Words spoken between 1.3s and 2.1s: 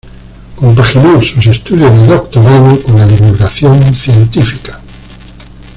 estudios de